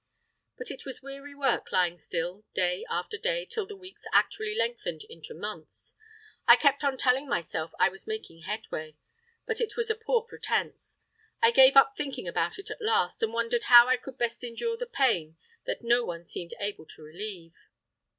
But 0.57 0.71
it 0.71 0.81
is 0.87 1.03
weary 1.03 1.35
work 1.35 1.71
lying 1.71 1.99
still 1.99 2.43
day 2.55 2.83
after 2.89 3.19
day 3.19 3.45
till 3.45 3.67
the 3.67 3.75
weeks 3.75 4.03
actually 4.11 4.55
lengthen 4.55 4.99
into 5.09 5.35
months. 5.35 5.93
I 6.47 6.55
kept 6.55 6.83
on 6.83 6.97
telling 6.97 7.27
myself 7.29 7.71
I 7.79 7.89
was 7.89 8.07
making 8.07 8.39
headway, 8.39 8.95
but 9.45 9.61
it 9.61 9.77
was 9.77 9.91
a 9.91 9.95
poor 9.95 10.23
pretence. 10.23 10.97
I 11.39 11.51
gave 11.51 11.77
up 11.77 11.95
thinking 11.95 12.27
about 12.27 12.57
it 12.57 12.71
at 12.71 12.81
last, 12.81 13.21
and 13.21 13.31
wondered 13.31 13.65
how 13.65 13.87
I 13.87 13.95
could 13.97 14.17
best 14.17 14.43
endure 14.43 14.75
the 14.75 14.87
pain 14.87 15.37
that 15.67 15.83
no 15.83 16.03
one 16.03 16.25
seemed 16.25 16.55
able 16.59 16.87
to 16.87 17.03
relieve. 17.03 17.53